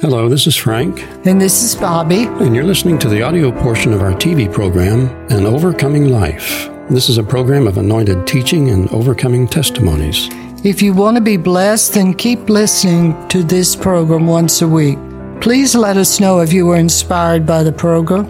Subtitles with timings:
[0.00, 2.24] Hello, this is Frank, And this is Bobby.
[2.26, 6.68] and you're listening to the audio portion of our TV program, An Overcoming Life.
[6.88, 10.28] This is a program of anointed teaching and overcoming testimonies.
[10.64, 14.98] If you want to be blessed, then keep listening to this program once a week.
[15.40, 18.26] Please let us know if you were inspired by the program.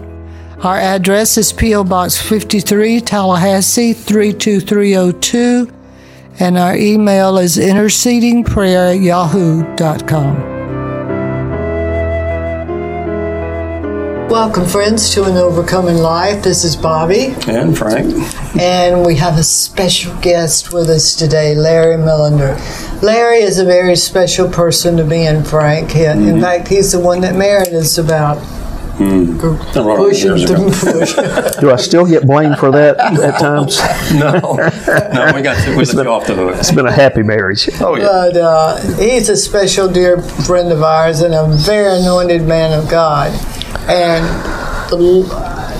[0.61, 1.83] Our address is P.O.
[1.85, 5.71] Box 53, Tallahassee 32302,
[6.39, 10.58] and our email is intercedingprayer at yahoo.com.
[14.29, 16.43] Welcome, friends, to An Overcoming Life.
[16.43, 17.33] This is Bobby.
[17.47, 18.13] And Frank.
[18.59, 22.55] And we have a special guest with us today, Larry Millender.
[23.01, 25.91] Larry is a very special person to me and Frank.
[25.91, 28.37] He, In fact, he's the one that married us about
[28.97, 30.69] pushing years ago.
[30.69, 31.15] through push.
[31.59, 33.79] Do I still get blamed for that at times?
[34.13, 36.55] No, no, we got to, we let you off the hook.
[36.57, 37.69] It's been a happy marriage.
[37.79, 38.03] Oh, yeah.
[38.05, 42.89] But uh, he's a special dear friend of ours and a very anointed man of
[42.89, 43.31] God.
[43.89, 44.25] And
[44.89, 44.97] the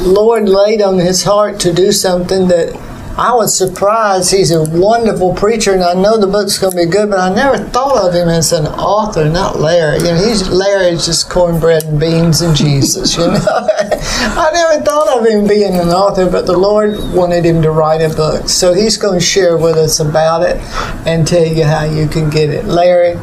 [0.01, 2.75] Lord laid on his heart to do something that
[3.19, 4.31] I was surprised.
[4.31, 7.35] He's a wonderful preacher, and I know the book's going to be good, but I
[7.35, 9.97] never thought of him as an author, not Larry.
[9.97, 13.17] You know, he's Larry is just cornbread and beans and Jesus.
[13.17, 17.61] You know, I never thought of him being an author, but the Lord wanted him
[17.63, 20.55] to write a book, so he's going to share with us about it
[21.05, 22.63] and tell you how you can get it.
[22.63, 23.15] Larry,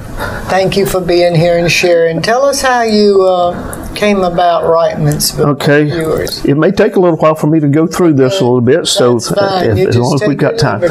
[0.50, 2.20] thank you for being here and sharing.
[2.20, 5.62] Tell us how you uh, came about this book.
[5.62, 5.84] Okay.
[5.84, 6.44] Viewers.
[6.44, 8.86] It may take a little while for me to go through this a little bit,
[8.86, 10.82] so That's if- as long as we've got time.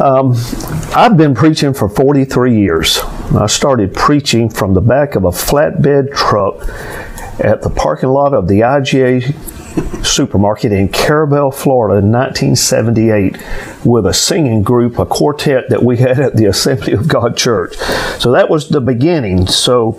[0.00, 0.34] Um,
[0.94, 3.00] I've been preaching for 43 years.
[3.36, 6.60] I started preaching from the back of a flatbed truck
[7.40, 9.34] at the parking lot of the IGA
[10.04, 13.36] supermarket in Carrabelle, Florida in 1978
[13.84, 17.76] with a singing group, a quartet that we had at the Assembly of God Church.
[18.18, 19.46] So that was the beginning.
[19.46, 19.98] So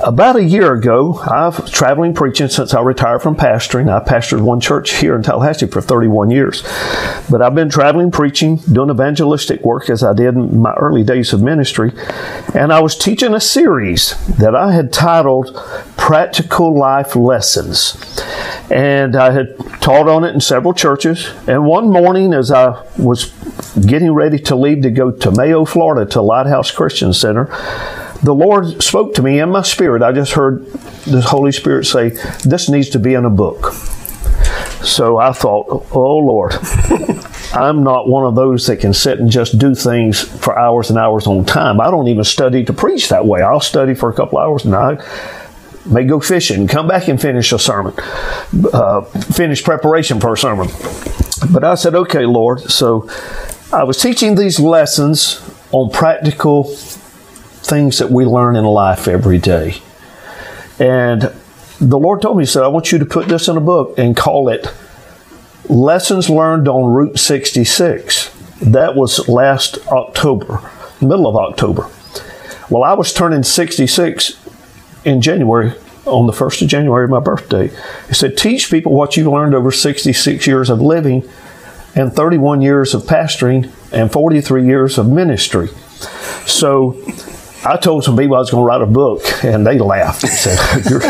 [0.00, 3.88] about a year ago, I've traveling preaching since I retired from pastoring.
[3.90, 6.62] I pastored one church here in Tallahassee for 31 years.
[7.30, 11.32] But I've been traveling preaching, doing evangelistic work as I did in my early days
[11.32, 11.92] of ministry.
[12.54, 15.54] And I was teaching a series that I had titled
[15.96, 17.96] Practical Life Lessons.
[18.70, 21.32] And I had taught on it in several churches.
[21.46, 23.32] And one morning, as I was
[23.86, 27.48] getting ready to leave to go to Mayo, Florida, to Lighthouse Christian Center,
[28.22, 30.02] the Lord spoke to me in my spirit.
[30.02, 30.66] I just heard
[31.06, 32.10] the Holy Spirit say,
[32.44, 33.72] This needs to be in a book.
[34.82, 36.52] So I thought, Oh Lord,
[37.52, 40.98] I'm not one of those that can sit and just do things for hours and
[40.98, 41.80] hours on time.
[41.80, 43.42] I don't even study to preach that way.
[43.42, 44.98] I'll study for a couple hours and I
[45.86, 47.94] may go fishing, come back and finish a sermon,
[48.72, 50.68] uh, finish preparation for a sermon.
[51.52, 52.60] But I said, Okay, Lord.
[52.62, 53.08] So
[53.72, 55.40] I was teaching these lessons
[55.70, 56.64] on practical
[57.68, 59.80] things that we learn in life every day.
[60.78, 61.32] And
[61.80, 63.98] the Lord told me, He said, I want you to put this in a book
[63.98, 64.72] and call it
[65.68, 68.34] Lessons Learned on Route 66.
[68.60, 70.60] That was last October,
[71.00, 71.88] middle of October.
[72.70, 74.44] Well, I was turning 66
[75.04, 75.72] in January,
[76.06, 77.68] on the 1st of January, my birthday.
[78.08, 81.28] He said, Teach people what you've learned over 66 years of living
[81.94, 85.68] and 31 years of pastoring and 43 years of ministry.
[86.46, 86.92] So
[87.64, 90.32] I told some people I was going to write a book, and they laughed and
[90.32, 91.02] said, You're,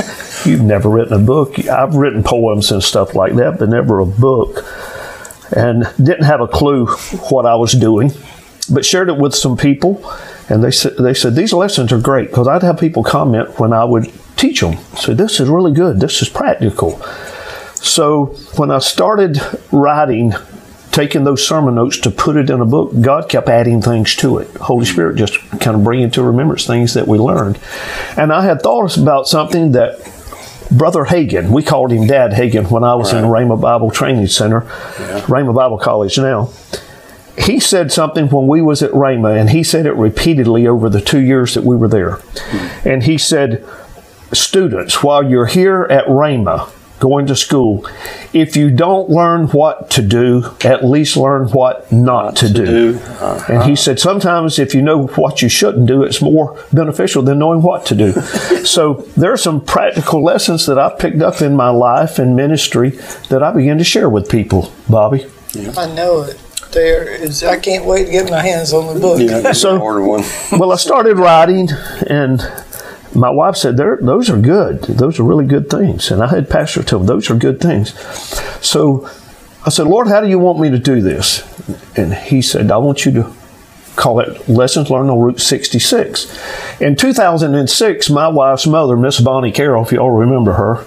[0.44, 1.58] You've never written a book.
[1.68, 4.64] I've written poems and stuff like that, but never a book.
[5.54, 6.86] And didn't have a clue
[7.30, 8.12] what I was doing,
[8.70, 10.02] but shared it with some people.
[10.48, 13.72] And they said, they said These lessons are great because I'd have people comment when
[13.72, 14.76] I would teach them.
[14.96, 16.00] So, this is really good.
[16.00, 16.98] This is practical.
[17.74, 18.26] So,
[18.56, 19.40] when I started
[19.72, 20.32] writing
[20.98, 24.38] taking those sermon notes to put it in a book, God kept adding things to
[24.38, 24.48] it.
[24.56, 27.56] Holy Spirit just kind of bringing to remembrance things that we learned.
[28.16, 30.00] And I had thoughts about something that
[30.72, 34.26] Brother Hagin, we called him Dad Hagin when I was in the Rhema Bible Training
[34.26, 34.62] Center,
[35.28, 36.50] Rhema Bible College now.
[37.38, 41.00] He said something when we was at Rhema, and he said it repeatedly over the
[41.00, 42.16] two years that we were there.
[42.16, 42.88] Hmm.
[42.88, 43.64] And he said,
[44.32, 47.86] students, while you're here at Rhema, going to school,
[48.32, 52.98] if you don't learn what to do, at least learn what not to, do.
[53.02, 53.52] Uh-huh.
[53.52, 57.38] And he said, sometimes if you know what you shouldn't do, it's more beneficial than
[57.38, 58.12] knowing what to do.
[58.64, 62.90] so there are some practical lessons that I picked up in my life and ministry
[63.28, 65.26] that I began to share with people, Bobby.
[65.76, 66.38] I know it.
[66.72, 67.42] There is.
[67.42, 69.20] I can't wait to get my hands on the book.
[69.20, 70.22] Yeah, So- order one.
[70.52, 71.70] well, I started writing,
[72.06, 72.40] and
[73.14, 74.82] my wife said, "There, those are good.
[74.82, 77.94] Those are really good things." And I had Pastor tell me, "Those are good things."
[78.60, 79.08] So
[79.66, 81.42] I said, "Lord, how do you want me to do this?"
[81.96, 83.26] And He said, "I want you to
[83.96, 86.28] call it Lessons Learned on Route 66.
[86.80, 90.78] In 2006, my wife's mother, Miss Bonnie Carroll, if you all remember her,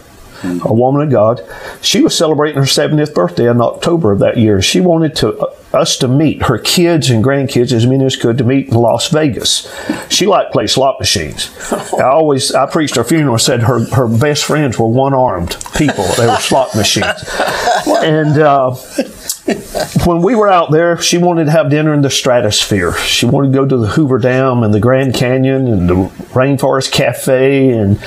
[0.66, 1.42] a woman of God,
[1.82, 4.62] she was celebrating her 70th birthday in October of that year.
[4.62, 8.44] She wanted to us to meet her kids and grandkids as many as could to
[8.44, 9.72] meet in Las Vegas.
[10.10, 11.50] She liked to play slot machines.
[11.72, 15.58] I always I preached her funeral and said her her best friends were one armed
[15.76, 16.06] people.
[16.18, 17.24] They were slot machines,
[17.88, 18.38] and.
[18.38, 18.76] Uh,
[20.06, 22.94] when we were out there, she wanted to have dinner in the stratosphere.
[22.94, 25.96] She wanted to go to the Hoover Dam and the Grand Canyon and the
[26.34, 28.00] Rainforest Cafe and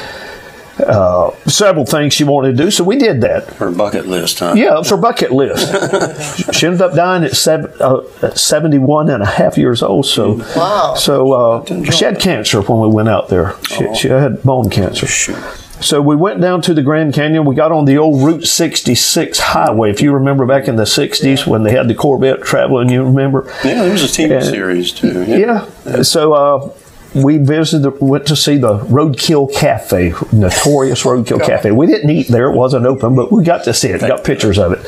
[0.79, 2.71] uh, several things she wanted to do.
[2.71, 3.45] So we did that.
[3.55, 4.55] Her bucket list, huh?
[4.57, 6.53] Yeah, it was her bucket list.
[6.55, 10.07] she ended up dying at, seven, uh, at 71 and a half years old.
[10.07, 10.95] So, Wow.
[10.97, 13.55] so uh, she had cancer when we went out there.
[13.69, 15.07] She, she had bone cancer.
[15.07, 15.37] Shoot.
[15.81, 17.45] So we went down to the Grand Canyon.
[17.45, 19.91] We got on the old Route 66 highway.
[19.91, 23.45] If you remember back in the 60s when they had the Corvette traveling, you remember?
[23.65, 25.25] Yeah, there was a TV And- series too.
[25.25, 25.67] Yeah.
[26.03, 26.69] So uh,
[27.15, 31.71] we visited, went to see the Roadkill Cafe, notorious Roadkill Cafe.
[31.71, 34.59] We didn't eat there; it wasn't open, but we got to see it, got pictures
[34.59, 34.85] of it.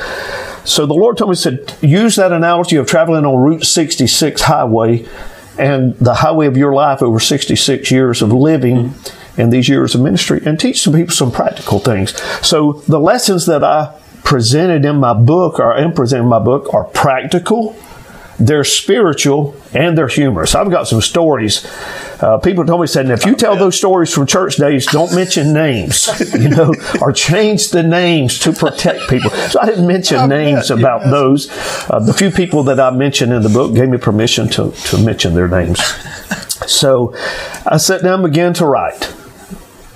[0.67, 5.07] So the Lord told me, said, use that analogy of traveling on Route 66 highway
[5.59, 9.41] and the highway of your life over 66 years of living mm-hmm.
[9.41, 12.21] and these years of ministry and teach some people some practical things.
[12.47, 16.75] So the lessons that I presented in my book or am presenting in my book
[16.75, 17.77] are practical,
[18.41, 20.55] they're spiritual, and they're humorous.
[20.55, 21.65] I've got some stories.
[22.21, 25.53] Uh, people told me said, if you tell those stories from church days, don't mention
[25.53, 26.73] names, you know,
[27.03, 29.31] or change the names to protect people.
[29.31, 31.51] So I didn't mention names about those.
[31.91, 34.99] Uh, the few people that I mentioned in the book gave me permission to, to
[34.99, 35.81] mention their names.
[36.67, 37.15] So
[37.67, 39.15] I sat down and began to write.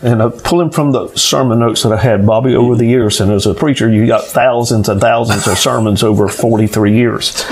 [0.02, 3.20] And I'm pulling from the sermon notes that I had, Bobby, over the years.
[3.20, 7.44] And as a preacher, you got thousands and thousands of sermons over 43 years.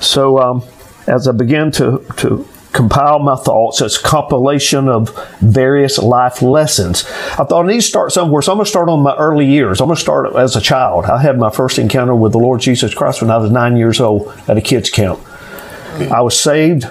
[0.00, 0.62] So um,
[1.06, 2.46] as I began to, to
[2.76, 7.04] compile my thoughts as compilation of various life lessons,
[7.38, 8.42] I thought I need to start somewhere.
[8.42, 9.80] So I'm going to start on my early years.
[9.80, 11.06] I'm going to start as a child.
[11.06, 13.98] I had my first encounter with the Lord Jesus Christ when I was nine years
[13.98, 15.18] old at a kids' camp.
[16.12, 16.84] I was saved,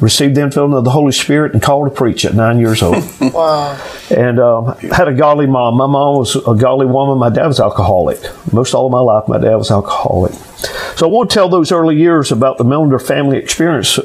[0.00, 3.04] received the infilling of the Holy Spirit, and called to preach at nine years old
[3.20, 3.78] Wow.
[4.10, 5.76] and um, had a godly mom.
[5.76, 7.18] My mom was a godly woman.
[7.18, 8.20] My dad was alcoholic.
[8.54, 10.32] Most all of my life, my dad was alcoholic.
[10.96, 13.98] So I want to tell those early years about the Millender family experience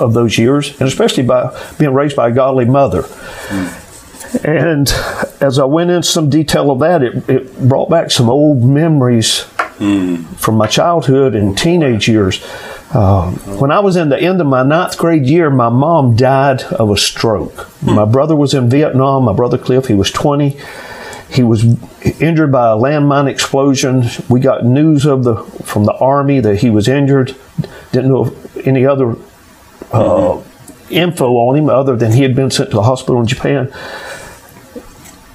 [0.00, 3.04] of those years, and especially by being raised by a godly mother.
[4.44, 4.88] And
[5.40, 9.46] as I went into some detail of that, it, it brought back some old memories
[9.78, 12.42] from my childhood and teenage years.
[12.94, 16.62] Um, when I was in the end of my ninth grade year, my mom died
[16.62, 17.68] of a stroke.
[17.82, 19.24] My brother was in Vietnam.
[19.24, 20.58] My brother Cliff, he was 20.
[21.28, 21.64] He was
[22.20, 24.04] injured by a landmine explosion.
[24.28, 27.34] We got news of the from the army that he was injured.
[27.92, 29.16] Didn't know of any other
[29.96, 30.42] uh,
[30.90, 33.72] info on him other than he had been sent to a hospital in Japan.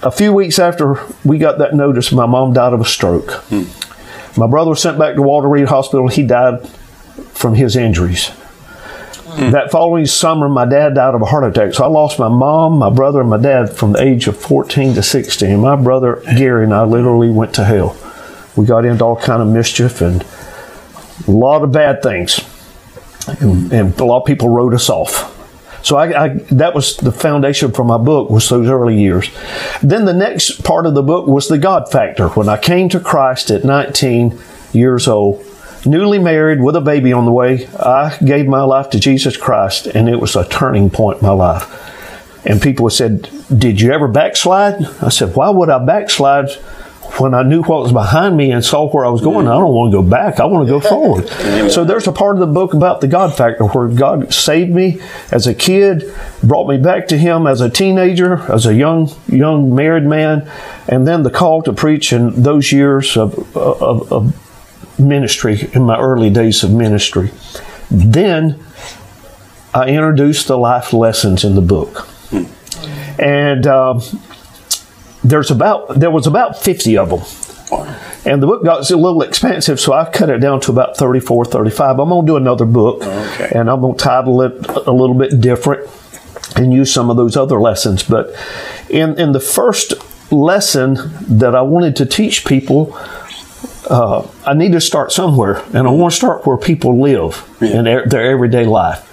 [0.04, 3.44] A few weeks after we got that notice, my mom died of a stroke.
[4.38, 6.08] My brother was sent back to Walter Reed Hospital.
[6.08, 6.68] He died
[7.34, 8.32] from his injuries.
[9.38, 11.74] That following summer, my dad died of a heart attack.
[11.74, 14.94] So I lost my mom, my brother, and my dad from the age of 14
[14.96, 15.58] to 16.
[15.60, 17.96] My brother Gary and I literally went to hell.
[18.58, 20.26] We got into all kind of mischief and
[21.28, 22.41] a lot of bad things,
[23.40, 25.38] and, and a lot of people wrote us off.
[25.84, 29.30] So I, I, that was the foundation for my book was those early years.
[29.82, 32.30] Then the next part of the book was the God factor.
[32.30, 34.38] When I came to Christ at 19
[34.74, 35.44] years old,
[35.86, 39.88] newly married with a baby on the way, I gave my life to Jesus Christ,
[39.88, 42.46] and it was a turning point in my life.
[42.46, 46.50] And people said, "Did you ever backslide?" I said, "Why would I backslide?"
[47.22, 49.72] When I knew what was behind me and saw where I was going, I don't
[49.76, 50.40] want to go back.
[50.40, 51.28] I want to go forward.
[51.72, 55.00] So there's a part of the book about the God factor where God saved me
[55.32, 56.12] as a kid,
[56.42, 60.50] brought me back to Him as a teenager, as a young young married man,
[60.88, 66.00] and then the call to preach in those years of, of, of ministry in my
[66.00, 67.30] early days of ministry.
[67.92, 68.66] Then
[69.76, 72.08] I introduced the life lessons in the book,
[73.20, 74.02] and um,
[75.24, 77.22] there's about there was about fifty of them.
[78.26, 81.46] And the book got a little expensive, so I cut it down to about 34,
[81.46, 82.00] 35.
[82.00, 83.50] I'm going to do another book, Okay.
[83.56, 85.90] and I'm going to title it a little bit different
[86.58, 88.04] and use some of those other lessons.
[88.04, 88.36] But
[88.90, 89.94] in, in the first
[90.34, 90.96] lesson
[91.40, 92.94] that I wanted to teach people,
[93.90, 97.86] uh, I need to start somewhere, and I want to start where people live in
[97.86, 99.08] their, their everyday life.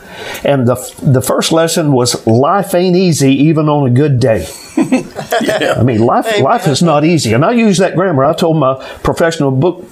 [0.44, 4.46] And the the first lesson was life ain't easy even on a good day.
[4.76, 8.24] I mean, life life is not easy, and I use that grammar.
[8.24, 9.84] I told my professional book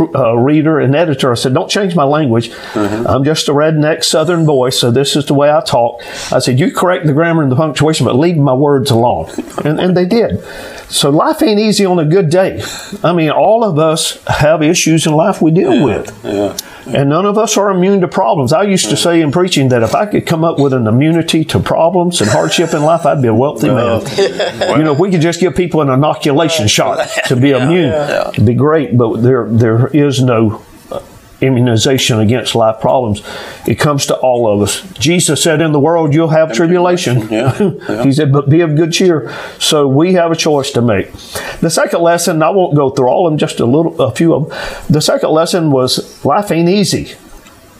[0.00, 1.30] uh, reader and editor.
[1.32, 2.50] I said, "Don't change my language.
[2.74, 6.58] I'm just a redneck Southern boy, so this is the way I talk." I said,
[6.58, 9.30] "You correct the grammar and the punctuation, but leave my words alone,"
[9.64, 10.42] and, and they did.
[10.88, 12.62] So life ain't easy on a good day.
[13.02, 16.16] I mean, all of us have issues in life we deal with.
[16.24, 16.56] Yeah.
[16.86, 18.52] And none of us are immune to problems.
[18.52, 21.42] I used to say in preaching that if I could come up with an immunity
[21.46, 24.02] to problems and hardship in life, I'd be a wealthy man.
[24.74, 28.44] You know, if we could just give people an inoculation shot to be immune, it'd
[28.44, 28.96] be great.
[28.96, 31.02] But there, there is no uh,
[31.40, 33.22] immunization against life problems.
[33.66, 34.82] It comes to all of us.
[34.94, 37.56] Jesus said, "In the world you'll have tribulation." Yeah,
[37.88, 38.04] yeah.
[38.04, 41.12] he said, "But be of good cheer." So we have a choice to make.
[41.60, 44.34] The second lesson, I won't go through all of them, just a little, a few
[44.34, 44.58] of them.
[44.88, 47.14] The second lesson was life ain't easy.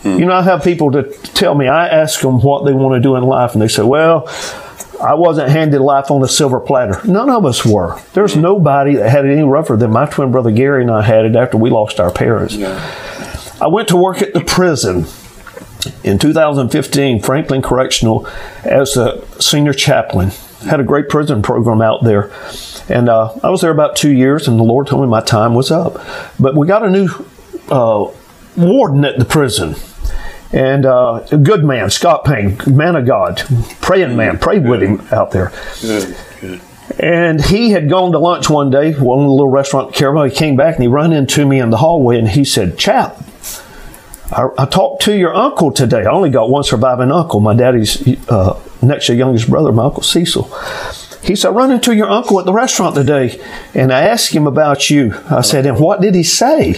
[0.04, 1.66] You know, I have people to tell me.
[1.66, 4.28] I ask them what they want to do in life, and they say, "Well."
[5.02, 7.00] I wasn't handed life on a silver platter.
[7.06, 8.00] None of us were.
[8.12, 11.24] There's nobody that had it any rougher than my twin brother Gary and I had
[11.24, 12.56] it after we lost our parents.
[13.60, 15.06] I went to work at the prison
[16.02, 18.26] in 2015, Franklin Correctional,
[18.64, 20.30] as a senior chaplain.
[20.68, 22.30] Had a great prison program out there.
[22.88, 25.54] And uh, I was there about two years, and the Lord told me my time
[25.54, 25.94] was up.
[26.38, 27.08] But we got a new
[27.70, 28.10] uh,
[28.56, 29.74] warden at the prison.
[30.54, 33.42] And uh, a good man, Scott Payne, man of God,
[33.80, 35.52] praying man, prayed with him out there.
[35.80, 36.16] Good.
[36.40, 36.60] Good.
[37.00, 40.30] And he had gone to lunch one day, one little restaurant in Carrabelle.
[40.30, 43.20] He came back and he ran into me in the hallway and he said, Chap,
[44.30, 46.04] I, I talked to your uncle today.
[46.04, 50.04] I only got one surviving uncle, my daddy's uh, next to youngest brother, my uncle
[50.04, 50.44] Cecil.
[51.20, 53.42] He said, I run into your uncle at the restaurant today
[53.74, 55.14] and I asked him about you.
[55.28, 56.74] I said, and what did he say?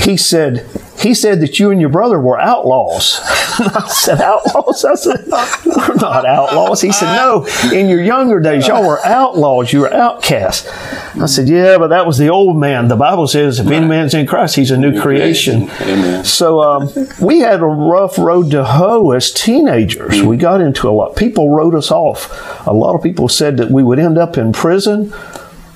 [0.00, 0.68] He said,
[1.02, 3.18] he said that you and your brother were outlaws.
[3.24, 4.84] I said, outlaws?
[4.84, 6.80] I said, we're not outlaws.
[6.80, 9.72] He said, no, in your younger days, y'all were outlaws.
[9.72, 10.68] You were outcasts.
[11.16, 12.88] I said, yeah, but that was the old man.
[12.88, 15.68] The Bible says if any man's in Christ, he's a new creation.
[15.80, 16.24] Amen.
[16.24, 16.90] So um,
[17.20, 20.22] we had a rough road to hoe as teenagers.
[20.22, 21.16] We got into a lot.
[21.16, 22.66] People wrote us off.
[22.66, 25.12] A lot of people said that we would end up in prison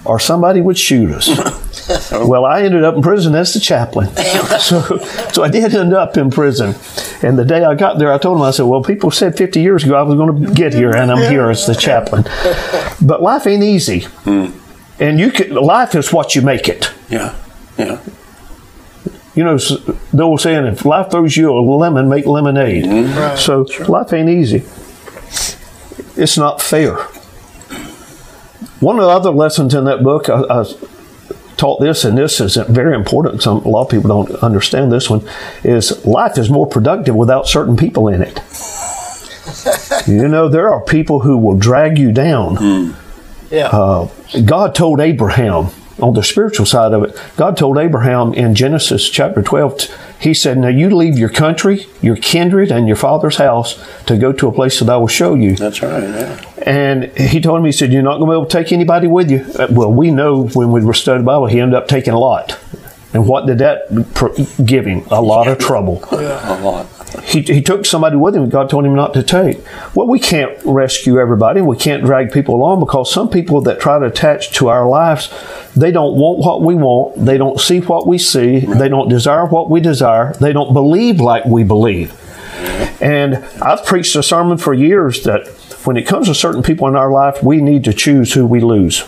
[0.05, 1.66] or somebody would shoot us.
[2.13, 4.15] well, I ended up in prison as the chaplain.
[4.61, 4.99] so,
[5.33, 6.75] so I did end up in prison.
[7.23, 9.61] And the day I got there, I told them, I said, well, people said 50
[9.61, 12.25] years ago I was going to get here, and I'm here as the chaplain.
[12.99, 14.01] But life ain't easy.
[14.25, 14.47] Hmm.
[14.99, 16.91] And you can, life is what you make it.
[17.11, 17.37] Yeah.
[17.77, 18.01] Yeah.
[19.35, 22.85] You know, the old saying, if life throws you a lemon, make lemonade.
[22.85, 23.19] Mm-hmm.
[23.19, 23.39] Right.
[23.39, 24.65] So life ain't easy.
[26.17, 26.97] It's not fair.
[28.81, 30.65] One of the other lessons in that book, I, I
[31.57, 33.43] taught this, and this is very important.
[33.43, 35.27] Some a lot of people don't understand this one.
[35.65, 38.41] Is life is more productive without certain people in it.
[40.07, 42.95] you know, there are people who will drag you down.
[43.51, 43.69] Yeah.
[43.69, 44.09] Uh,
[44.45, 47.21] God told Abraham on the spiritual side of it.
[47.37, 49.81] God told Abraham in Genesis chapter twelve.
[50.21, 54.33] He said, "Now you leave your country, your kindred, and your father's house to go
[54.33, 56.03] to a place that I will show you." That's right.
[56.03, 56.41] Yeah.
[56.63, 59.07] And he told him, he said, You're not going to be able to take anybody
[59.07, 59.45] with you.
[59.59, 62.19] Uh, Well, we know when we were studying the Bible, he ended up taking a
[62.19, 62.59] lot.
[63.15, 63.87] And what did that
[64.67, 65.07] give him?
[65.11, 66.03] A lot of trouble.
[66.11, 66.87] A lot.
[67.25, 69.59] He, he took somebody with him God told him not to take.
[69.95, 71.61] Well, we can't rescue everybody.
[71.61, 75.31] We can't drag people along because some people that try to attach to our lives,
[75.75, 77.25] they don't want what we want.
[77.25, 78.61] They don't see what we see.
[78.61, 80.33] They don't desire what we desire.
[80.35, 82.15] They don't believe like we believe.
[83.01, 85.47] And I've preached a sermon for years that
[85.85, 88.61] when it comes to certain people in our life, we need to choose who we
[88.61, 89.05] lose.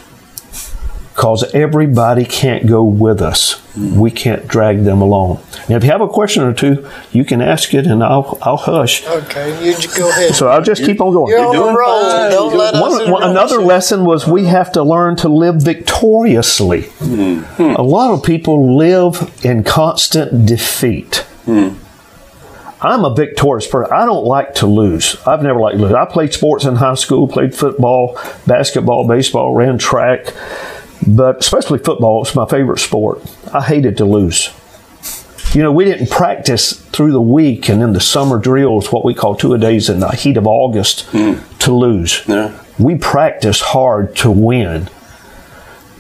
[1.15, 3.61] Because everybody can't go with us.
[3.79, 5.43] We can't drag them along.
[5.69, 8.57] Now, if you have a question or two, you can ask it and I'll, I'll
[8.57, 9.07] hush.
[9.07, 10.35] okay, you just go ahead.
[10.35, 11.31] So I'll just keep on going.
[11.31, 12.31] You're on doing a fine.
[12.31, 15.63] Don't You're let us One, one, another lesson was we have to learn to live
[15.63, 16.83] victoriously.
[16.99, 17.43] Hmm.
[17.61, 21.27] A lot of people live in constant defeat.
[21.45, 21.75] Hmm.
[22.81, 23.93] I'm a victorious person.
[23.93, 25.17] I don't like to lose.
[25.27, 25.93] I've never liked to lose.
[25.93, 30.33] I played sports in high school, played football, basketball, baseball, ran track,
[31.09, 32.23] but especially football.
[32.23, 33.23] It's my favorite sport.
[33.53, 34.51] I hated to lose.
[35.55, 39.15] You know, we didn't practice through the week and in the summer drills, what we
[39.15, 41.37] call two a days in the heat of August, hmm.
[41.61, 42.23] to lose.
[42.27, 42.63] Yeah.
[42.79, 44.91] We practice hard to win.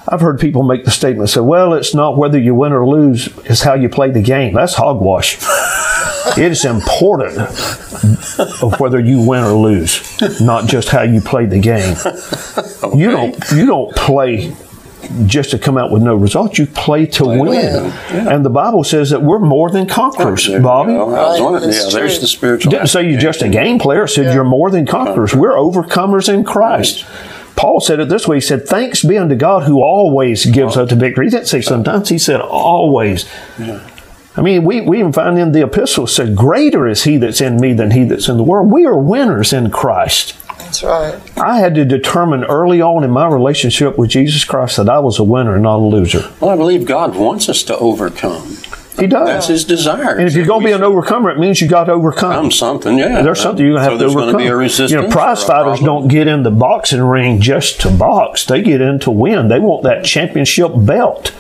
[0.06, 3.28] I've heard people make the statement say, well, it's not whether you win or lose,
[3.44, 4.54] it's how you play the game.
[4.54, 5.38] That's hogwash.
[6.38, 11.58] it is important of whether you win or lose, not just how you play the
[11.58, 11.96] game.
[12.98, 14.54] You don't you don't play
[15.26, 16.58] just to come out with no results.
[16.58, 17.92] You play to win.
[18.10, 20.92] And the Bible says that we're more than conquerors, There you Bobby.
[20.92, 22.70] I was Right, wondering- that's yeah, there's the spiritual.
[22.70, 24.04] Didn't say you're just a game player.
[24.04, 25.34] It said you're more than conquerors.
[25.34, 27.04] We're overcomers in Christ.
[27.56, 28.36] Paul said it this way.
[28.36, 31.26] He said, Thanks be unto God who always gives us the victory.
[31.26, 33.24] He didn't say sometimes, he said always.
[34.36, 37.60] I mean, we, we even find in the epistle said, Greater is he that's in
[37.60, 38.70] me than he that's in the world.
[38.70, 40.34] We are winners in Christ.
[40.68, 41.38] That's right.
[41.38, 45.18] I had to determine early on in my relationship with Jesus Christ that I was
[45.18, 46.30] a winner and not a loser.
[46.40, 48.56] Well, I believe God wants us to overcome.
[48.98, 49.26] He does.
[49.28, 50.16] That's His desire.
[50.16, 52.32] and if you're going to be an overcomer, it means you got to overcome.
[52.32, 53.22] I'm something, yeah.
[53.22, 54.42] There's something you're going to So have there's to gonna overcome.
[54.44, 54.90] be a resistance.
[54.90, 58.44] you know, prize fighters don't get in the boxing ring just to box.
[58.44, 59.48] They get in to win.
[59.48, 61.32] They want that championship belt.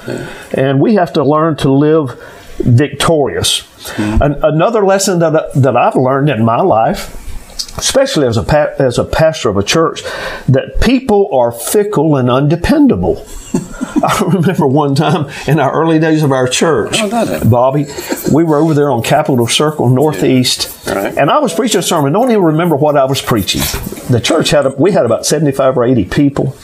[0.56, 2.18] And we have to learn to live
[2.58, 3.60] victorious.
[3.96, 4.22] Hmm.
[4.22, 7.27] An, another lesson that, that I've learned in my life,
[7.78, 10.02] especially as a, pa- as a pastor of a church,
[10.48, 13.24] that people are fickle and undependable.
[14.00, 17.44] I remember one time in our early days of our church, oh, How?
[17.48, 17.86] Bobby,
[18.32, 21.16] we were over there on Capitol Circle Northeast, Right.
[21.16, 22.12] and I was preaching a sermon.
[22.12, 23.60] Don't even remember what I was preaching.
[24.10, 26.56] The church had a, we had about seventy five or eighty people.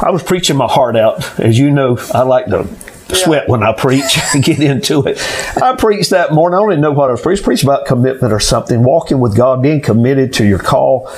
[0.00, 1.98] I was preaching my heart out, as you know.
[2.14, 2.68] I like to
[3.14, 5.18] sweat when I preach, and get into it.
[5.62, 6.56] I preached that morning.
[6.56, 7.44] I don't even know what I was preaching.
[7.44, 11.10] Preached about commitment or something, walking with God, being committed to your call.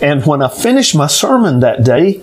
[0.00, 2.22] And when I finished my sermon that day,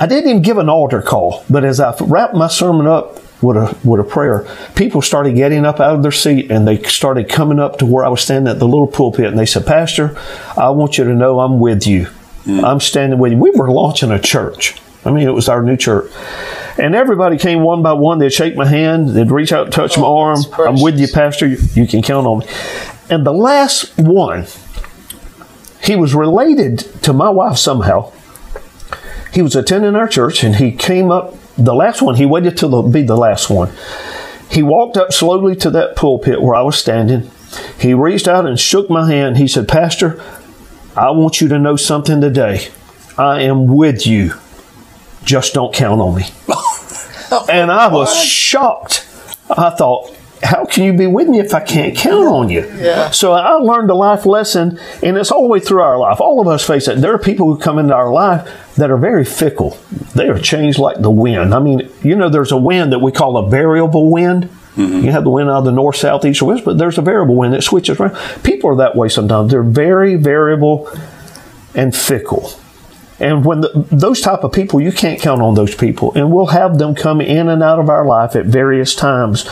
[0.00, 3.56] I didn't even give an altar call, but as I wrapped my sermon up with
[3.56, 7.28] a with a prayer, people started getting up out of their seat and they started
[7.28, 10.16] coming up to where I was standing at the little pulpit and they said, "Pastor,
[10.56, 12.08] I want you to know I'm with you.
[12.44, 12.64] Mm.
[12.64, 14.80] I'm standing with you." We were launching a church.
[15.04, 16.10] I mean, it was our new church.
[16.78, 18.18] And everybody came one by one.
[18.18, 19.08] They'd shake my hand.
[19.10, 20.38] They'd reach out and touch my Oh, arm.
[20.58, 21.08] I'm with you.
[21.08, 21.46] Pastor.
[21.46, 22.46] You, you can count on me.
[23.10, 24.46] And the last one,
[25.82, 28.12] he was related to my wife somehow
[29.32, 32.68] he was attending our church and he came up the last one he waited till
[32.70, 33.70] the, be the last one
[34.50, 37.30] he walked up slowly to that pulpit where i was standing
[37.78, 40.20] he reached out and shook my hand he said pastor
[40.96, 42.68] i want you to know something today
[43.16, 44.32] i am with you
[45.28, 46.24] just don't count on me
[47.52, 49.06] and i was shocked
[49.50, 50.10] i thought
[50.42, 52.60] how can you be with me if I can't count on you?
[52.76, 53.10] Yeah.
[53.10, 56.20] So I learned a life lesson, and it's all the way through our life.
[56.20, 57.00] All of us face it.
[57.00, 59.78] There are people who come into our life that are very fickle.
[60.14, 61.54] They are changed like the wind.
[61.54, 64.44] I mean, you know, there's a wind that we call a variable wind.
[64.76, 65.04] Mm-hmm.
[65.04, 67.02] You have the wind out of the north, south, east, or west, but there's a
[67.02, 68.16] variable wind that switches around.
[68.44, 69.50] People are that way sometimes.
[69.50, 70.88] They're very variable
[71.74, 72.52] and fickle.
[73.20, 76.46] And when the, those type of people, you can't count on those people, and we'll
[76.46, 79.48] have them come in and out of our life at various times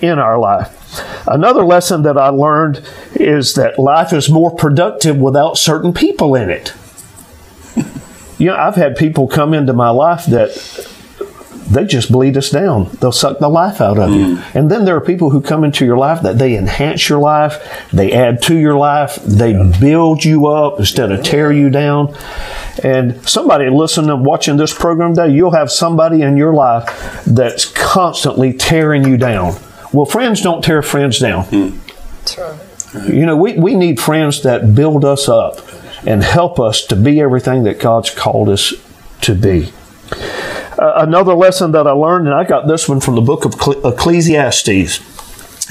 [0.00, 0.78] in our life.
[1.26, 6.50] Another lesson that I learned is that life is more productive without certain people in
[6.50, 6.72] it.
[8.38, 10.50] You know, I've had people come into my life that
[11.72, 12.90] they just bleed us down.
[13.00, 14.36] They'll suck the life out of you.
[14.36, 14.54] Mm.
[14.54, 17.88] And then there are people who come into your life that they enhance your life,
[17.92, 22.14] they add to your life, they build you up instead of tear you down.
[22.82, 27.64] And somebody listening and watching this program today, you'll have somebody in your life that's
[27.64, 29.54] constantly tearing you down.
[29.92, 31.44] Well, friends don't tear friends down.
[31.44, 31.78] Hmm.
[32.18, 32.60] That's right.
[33.08, 35.60] You know, we, we need friends that build us up
[36.06, 38.74] and help us to be everything that God's called us
[39.22, 39.72] to be.
[40.82, 43.56] Uh, another lesson that I learned, and I got this one from the book of
[43.56, 44.98] Cle- Ecclesiastes.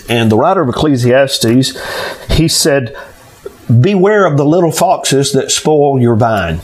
[0.09, 1.77] And the writer of Ecclesiastes,
[2.29, 2.95] he said,
[3.81, 6.61] Beware of the little foxes that spoil your vine.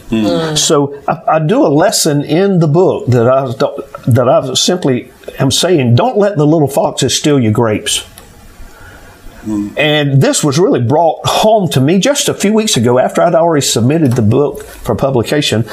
[0.56, 3.48] So I, I do a lesson in the book that I
[4.12, 8.06] that I simply am saying, don't let the little foxes steal your grapes.
[9.78, 13.36] And this was really brought home to me just a few weeks ago after I'd
[13.36, 15.66] already submitted the book for publication.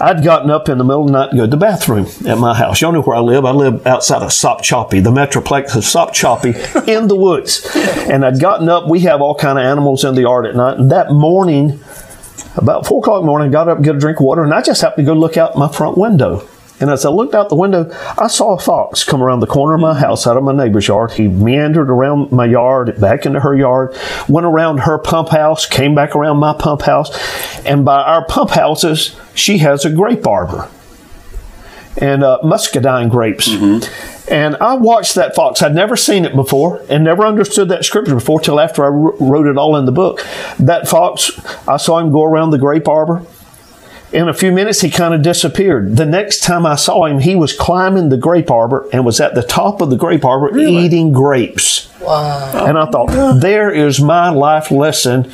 [0.00, 2.38] I'd gotten up in the middle of the night to go to the bathroom at
[2.38, 2.80] my house.
[2.80, 3.44] Y'all know where I live.
[3.44, 7.66] I live outside of Sopchoppy, the Metroplex of Sopchoppy in the woods.
[7.74, 8.88] And I'd gotten up.
[8.88, 10.78] We have all kind of animals in the yard at night.
[10.78, 11.80] And that morning,
[12.56, 14.52] about four o'clock in the morning, I got up, get a drink of water, and
[14.52, 16.46] I just happened to go look out my front window.
[16.80, 19.74] And as I looked out the window, I saw a fox come around the corner
[19.74, 21.12] of my house out of my neighbor's yard.
[21.12, 23.96] He meandered around my yard, back into her yard,
[24.28, 27.10] went around her pump house, came back around my pump house.
[27.64, 30.68] And by our pump houses, she has a grape arbor
[32.00, 33.48] and uh, muscadine grapes.
[34.30, 35.62] And I watched that fox.
[35.62, 39.46] I'd never seen it before and never understood that scripture before till after I wrote
[39.46, 40.24] it all in the book.
[40.58, 41.30] That fox,
[41.66, 43.24] I saw him go around the grape arbor.
[44.10, 45.96] In a few minutes, he kind of disappeared.
[45.96, 49.34] The next time I saw him, he was climbing the grape arbor and was at
[49.34, 51.92] the top of the grape arbor eating grapes.
[52.00, 52.66] Wow.
[52.66, 55.30] And I thought, there is my life lesson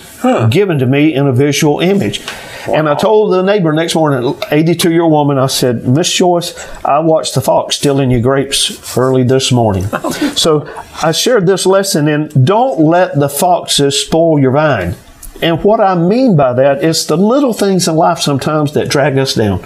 [0.50, 2.20] given to me in a visual image.
[2.66, 6.58] And I told the neighbor next morning, 82 year old woman, I said, Miss Joyce,
[6.84, 9.84] I watched the fox stealing your grapes early this morning.
[10.34, 10.66] so
[11.02, 14.96] I shared this lesson in don't let the foxes spoil your vine.
[15.44, 19.18] And what I mean by that is the little things in life sometimes that drag
[19.18, 19.62] us down.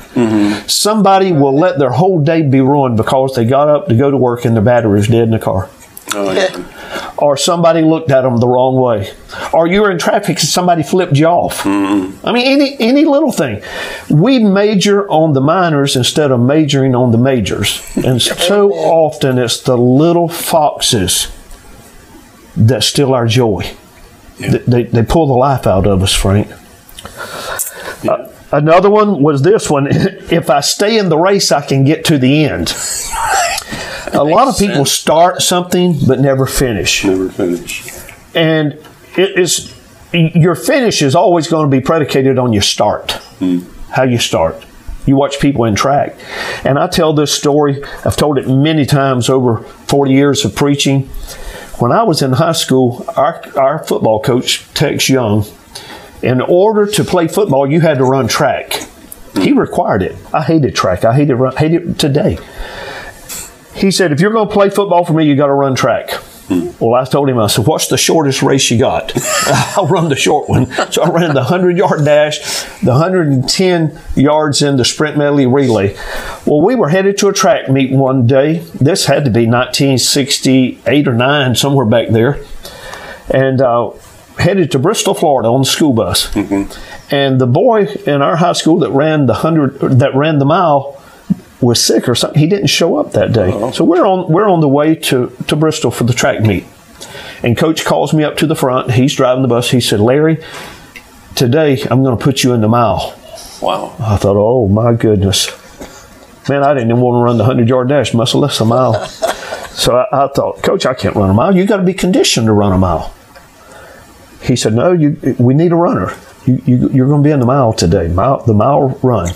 [0.69, 4.17] Somebody will let their whole day be ruined because they got up to go to
[4.17, 5.71] work and their battery was dead in the car.
[6.15, 7.15] Oh, yeah.
[7.17, 9.13] Or somebody looked at them the wrong way.
[9.53, 11.63] Or you were in traffic and somebody flipped you off.
[11.63, 12.27] Mm-hmm.
[12.27, 13.63] I mean, any, any little thing.
[14.11, 17.97] We major on the minors instead of majoring on the majors.
[17.97, 21.29] And so often it's the little foxes
[22.57, 23.77] that steal our joy.
[24.39, 26.51] They, they, they pull the life out of us, Frank.
[28.09, 32.05] Uh, another one was this one if I stay in the race, I can get
[32.07, 32.75] to the end.
[34.15, 34.93] A lot of people sense.
[34.93, 37.05] start something but never finish.
[37.05, 37.87] Never finish.
[38.35, 38.73] And
[39.17, 39.75] it is
[40.13, 43.21] your finish is always going to be predicated on your start.
[43.91, 44.65] How you start.
[45.07, 46.17] You watch people in track.
[46.65, 51.09] And I tell this story, I've told it many times over 40 years of preaching.
[51.79, 55.45] When I was in high school, our, our football coach, Tex Young,
[56.23, 58.73] in order to play football, you had to run track.
[59.35, 60.17] He required it.
[60.35, 61.05] I hated track.
[61.05, 62.39] I hated run, hate it today.
[63.75, 66.11] He said, if you're going to play football for me, you got to run track.
[66.81, 69.13] Well, I told him, I said, what's the shortest race you got?
[69.77, 70.67] I'll run the short one.
[70.91, 72.39] So I ran the 100 yard dash,
[72.81, 75.95] the 110 yards in the sprint medley relay.
[76.47, 78.61] Well, we were headed to a track meet one day.
[78.81, 82.43] This had to be 1968 or 9, somewhere back there.
[83.29, 83.91] And uh,
[84.39, 86.35] headed to Bristol, Florida on the school bus.
[87.11, 91.03] And the boy in our high school that ran the 100, that ran the mile,
[91.61, 92.39] was sick or something.
[92.39, 93.51] He didn't show up that day.
[93.53, 93.71] Oh.
[93.73, 96.65] So we're on we're on the way to, to Bristol for the track meet.
[97.43, 98.93] And coach calls me up to the front.
[98.93, 99.71] He's driving the bus.
[99.71, 100.43] He said, Larry,
[101.35, 103.15] today I'm going to put you in the mile.
[103.63, 103.95] Wow.
[103.99, 105.49] I thought, oh my goodness.
[106.49, 109.05] Man, I didn't even want to run the 100 yard dash, much less a mile.
[109.07, 111.55] so I, I thought, Coach, I can't run a mile.
[111.55, 113.15] You got to be conditioned to run a mile.
[114.43, 116.17] He said, No, you, we need a runner.
[116.47, 119.29] You, you, you're going to be in the mile today, mile, the mile run.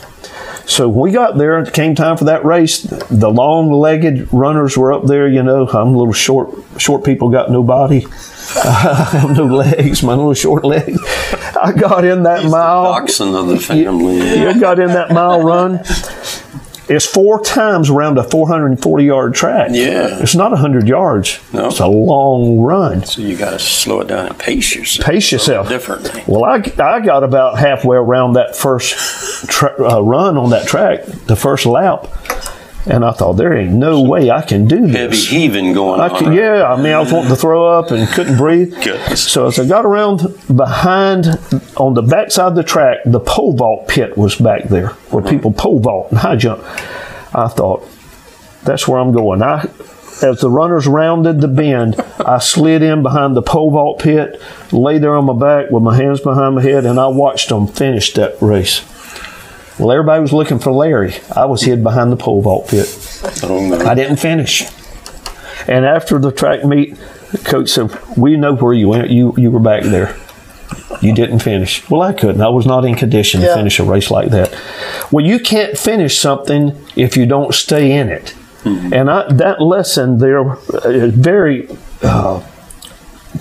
[0.67, 2.83] So we got there, it came time for that race.
[2.83, 5.29] The long-legged runners were up there.
[5.29, 6.57] You know, I'm a little short.
[6.79, 8.07] Short people got no body.
[8.55, 10.03] I have no legs.
[10.03, 10.99] My little short legs.
[11.61, 12.87] I got in that mile.
[12.87, 14.21] Oxen of the family.
[14.47, 15.81] I got in that mile run.
[16.89, 19.71] It's four times around a 440 yard track.
[19.73, 20.19] Yeah.
[20.21, 21.39] It's not 100 yards.
[21.53, 21.69] No.
[21.69, 23.05] It's a long run.
[23.05, 25.07] So you got to slow it down and pace yourself.
[25.07, 25.69] Pace yourself.
[25.69, 26.25] differently.
[26.27, 31.05] Well, I, I got about halfway around that first tra- uh, run on that track,
[31.27, 32.09] the first lap,
[32.87, 34.97] and I thought, there ain't no way I can do this.
[34.97, 36.19] Heavy heaving going I on.
[36.19, 38.75] could, yeah, I mean, I was wanting to throw up and couldn't breathe.
[38.83, 39.23] Goodness.
[39.23, 40.23] So as I got around
[40.55, 41.27] behind,
[41.77, 45.23] on the back side of the track, the pole vault pit was back there where
[45.23, 45.31] uh-huh.
[45.31, 46.63] people pole vault and high jump.
[47.35, 47.89] I thought,
[48.65, 49.43] that's where I'm going.
[49.43, 49.69] I,
[50.23, 54.41] as the runners rounded the bend, I slid in behind the pole vault pit,
[54.73, 57.67] lay there on my back with my hands behind my head, and I watched them
[57.67, 58.85] finish that race.
[59.83, 61.17] Well, everybody was looking for Larry.
[61.35, 62.87] I was hid behind the pole vault pit.
[63.43, 63.79] Oh, no.
[63.79, 64.63] I didn't finish.
[65.67, 66.97] And after the track meet,
[67.33, 69.11] the coach said, "We know where you went.
[69.11, 70.17] You you were back there.
[71.01, 72.41] You didn't finish." Well, I couldn't.
[72.41, 74.55] I was not in condition to finish a race like that.
[75.11, 78.35] Well, you can't finish something if you don't stay in it.
[78.65, 81.69] And I, that lesson there is very
[82.03, 82.41] uh,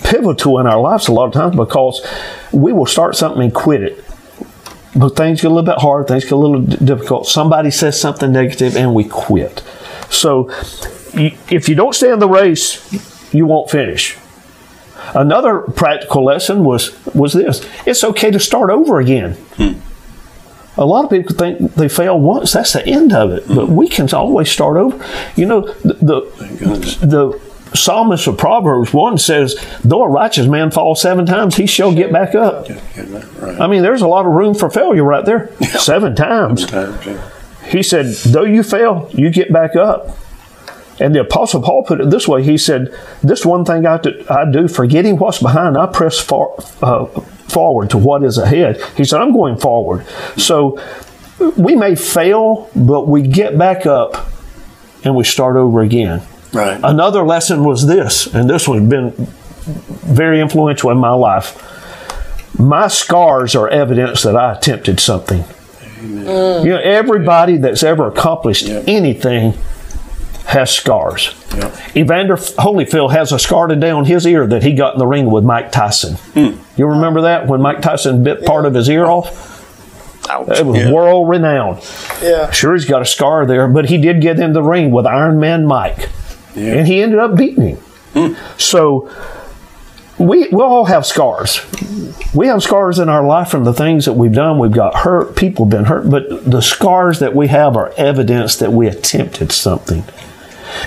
[0.03, 2.03] pivotal in our lives a lot of times because
[2.51, 4.03] we will start something and quit it.
[4.95, 7.27] But things get a little bit hard, things get a little difficult.
[7.27, 9.63] Somebody says something negative and we quit.
[10.09, 10.49] So
[11.13, 14.17] if you don't stay in the race, you won't finish.
[15.13, 19.37] Another practical lesson was was this: it's okay to start over again.
[20.77, 23.47] A lot of people think they fail once; that's the end of it.
[23.47, 25.03] But we can always start over.
[25.35, 30.95] You know, the the, the psalmist of Proverbs one says, "Though a righteous man fall
[30.95, 32.67] seven times, he shall get back up."
[33.39, 33.59] Right.
[33.59, 35.49] I mean, there's a lot of room for failure right there.
[35.79, 36.65] Seven times.
[37.67, 40.17] He said, though you fail, you get back up.
[40.99, 44.23] And the Apostle Paul put it this way He said, This one thing I do,
[44.29, 48.81] I do forgetting what's behind, I press far, uh, forward to what is ahead.
[48.97, 50.05] He said, I'm going forward.
[50.37, 50.79] So
[51.57, 54.27] we may fail, but we get back up
[55.03, 56.21] and we start over again.
[56.53, 56.79] Right.
[56.83, 61.67] Another lesson was this, and this one's been very influential in my life.
[62.59, 65.43] My scars are evidence that I attempted something.
[66.01, 69.53] You know, everybody that's ever accomplished anything
[70.47, 71.33] has scars.
[71.95, 75.29] Evander Holyfield has a scar today on his ear that he got in the ring
[75.31, 76.15] with Mike Tyson.
[76.33, 76.59] Hmm.
[76.75, 79.47] You remember that when Mike Tyson bit part of his ear off?
[80.29, 80.59] Ouch.
[80.59, 80.91] It was Yeah.
[80.91, 81.79] world renowned.
[82.21, 82.49] Yeah.
[82.51, 85.39] Sure, he's got a scar there, but he did get in the ring with Iron
[85.39, 86.09] Man Mike,
[86.55, 87.77] and he ended up beating him.
[88.13, 88.33] Hmm.
[88.57, 89.09] So
[90.17, 91.65] we we all have scars.
[92.33, 94.59] We have scars in our life from the things that we've done.
[94.59, 95.35] We've got hurt.
[95.35, 99.51] People have been hurt, but the scars that we have are evidence that we attempted
[99.51, 100.03] something.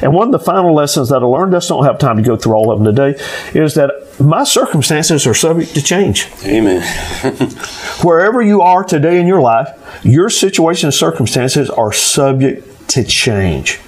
[0.03, 2.37] And one of the final lessons that I learned, I don't have time to go
[2.37, 3.22] through all of them today,
[3.53, 6.29] is that my circumstances are subject to change.
[6.44, 6.83] Amen.
[8.03, 9.68] Wherever you are today in your life,
[10.03, 13.81] your situation and circumstances are subject to change.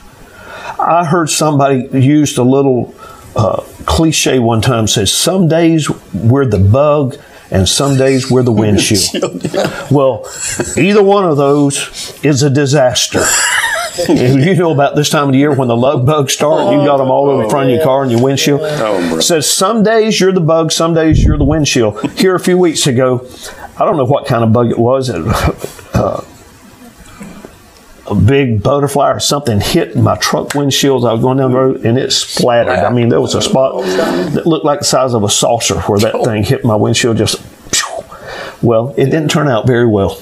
[0.78, 2.94] I heard somebody used a little
[3.34, 7.16] uh, cliche one time says, Some days we're the bug
[7.50, 9.22] and some days we're the windshield.
[9.90, 10.26] well,
[10.76, 13.22] either one of those is a disaster.
[14.08, 16.86] you know about this time of the year when the love bugs start and you
[16.86, 18.60] got them all over the front of your car and your windshield.
[18.62, 22.10] Oh, says some days you're the bug, some days you're the windshield.
[22.12, 23.26] Here a few weeks ago,
[23.78, 25.08] I don't know what kind of bug it was.
[25.08, 25.22] It,
[25.94, 26.24] uh,
[28.08, 31.84] a big butterfly or something hit my truck windshield I was going down the road
[31.84, 32.78] and it splattered.
[32.78, 35.98] I mean, there was a spot that looked like the size of a saucer where
[35.98, 37.42] that thing hit my windshield just.
[38.62, 40.16] Well, it didn't turn out very well.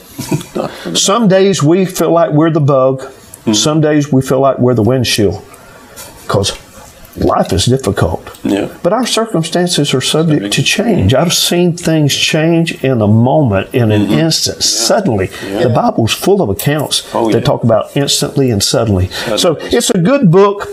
[0.95, 3.03] Some days we feel like we're the bug.
[3.53, 5.43] Some days we feel like we're the windshield
[6.23, 6.51] because
[7.17, 8.39] life is difficult.
[8.45, 8.77] Yeah.
[8.83, 11.15] But our circumstances are subject to change.
[11.15, 15.27] I've seen things change in a moment, in an instant, suddenly.
[15.27, 17.45] The Bible's full of accounts Oh, that yeah.
[17.45, 19.09] talk about instantly and suddenly.
[19.37, 20.67] So it's a good book.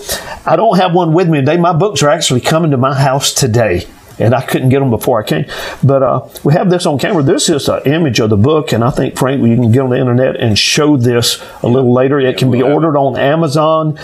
[0.45, 1.57] I don't have one with me today.
[1.57, 3.87] My books are actually coming to my house today.
[4.19, 5.45] And I couldn't get them before I came.
[5.81, 7.23] But uh, we have this on camera.
[7.23, 8.71] This is an image of the book.
[8.71, 11.91] And I think, Frank, you can get on the internet and show this a little
[11.91, 12.19] later.
[12.19, 13.97] It can be ordered on Amazon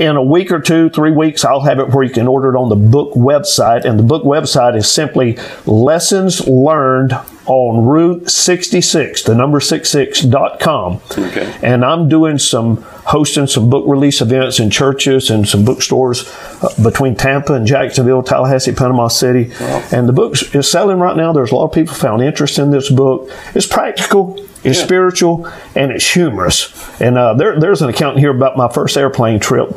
[0.00, 2.58] in a week or two, three weeks, I'll have it where you can order it
[2.58, 3.84] on the book website.
[3.84, 7.12] And the book website is simply lessons learned
[7.44, 11.00] on Route 66, the number 66.com.
[11.10, 11.58] Okay.
[11.62, 16.28] And I'm doing some, hosting some book release events in churches and some bookstores
[16.62, 19.50] uh, between Tampa and Jacksonville, Tallahassee, Panama City.
[19.92, 21.32] And the book is selling right now.
[21.32, 23.28] There's a lot of people found interest in this book.
[23.54, 24.38] It's practical.
[24.62, 24.84] It's Yeah.
[24.84, 26.68] spiritual and it's humorous.
[27.00, 29.74] And uh, there, there's an account here about my first airplane trip.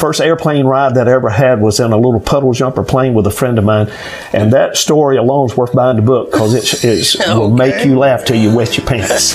[0.00, 3.28] First airplane ride that I ever had was in a little puddle jumper plane with
[3.28, 3.90] a friend of mine.
[4.32, 7.96] And that story alone is worth buying the book because it it's will make you
[7.96, 9.34] laugh till you wet your pants.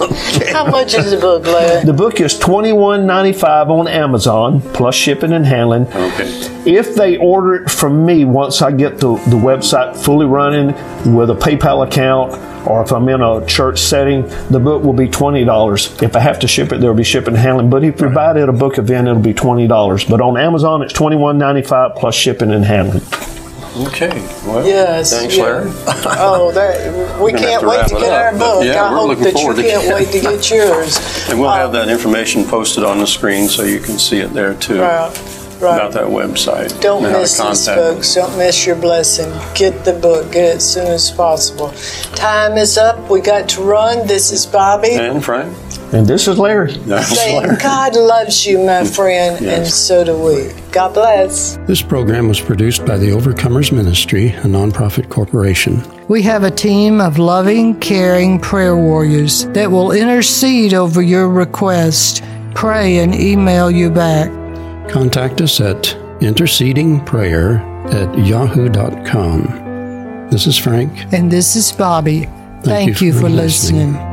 [0.52, 1.84] How much is the book, Larry?
[1.84, 5.86] The book is twenty one ninety five on Amazon plus shipping and handling.
[5.88, 6.28] Okay.
[6.64, 10.68] If they order it from me once I get the, the website fully running
[11.14, 12.32] with a PayPal account,
[12.66, 16.00] or if I'm in a church setting, the book will be twenty dollars.
[16.02, 17.70] If I have to ship it, there'll be shipping and handling.
[17.70, 20.04] But if you buy it at a book event, it'll be twenty dollars.
[20.04, 23.02] But on Amazon, it's twenty one ninety five plus shipping and handling.
[23.74, 24.10] Okay.
[24.46, 25.12] Well, Yes.
[25.12, 25.42] thanks, yeah.
[25.44, 25.70] Larry.
[26.18, 28.64] Oh, that, we We're gonna have can't to wait to get up, our book.
[28.64, 29.94] yeah, I we're hope looking that you to can't it.
[29.94, 31.28] wait to get yours.
[31.30, 34.34] And we'll have Um, that information posted on the screen so you can see it
[34.34, 34.80] there too.
[34.82, 35.08] Right,
[35.60, 35.74] right.
[35.76, 36.78] About that website.
[36.82, 38.14] Don't and how to miss this, folks.
[38.14, 39.32] Don't miss your blessing.
[39.54, 40.32] Get the book.
[40.32, 41.72] Get it as soon as possible.
[42.14, 43.08] Time is up.
[43.08, 44.06] We got to run.
[44.06, 44.92] This is Bobby.
[44.96, 45.56] And Frank?
[45.94, 46.72] And this is Larry.
[46.74, 47.56] That's Saying Larry.
[47.56, 50.52] God loves you, my friend, and so do we.
[50.72, 51.56] God bless.
[51.68, 55.82] This program was produced by the Overcomers Ministry, a nonprofit corporation.
[56.08, 62.22] We have a team of loving, caring prayer warriors that will intercede over your request,
[62.54, 64.30] pray, and email you back.
[64.88, 65.82] Contact us at
[66.20, 67.60] intercedingprayer
[67.92, 70.28] at yahoo.com.
[70.30, 71.12] This is Frank.
[71.12, 72.28] And this is Bobby.
[72.62, 73.92] Thank, you you, for for listening.
[73.92, 74.11] listening.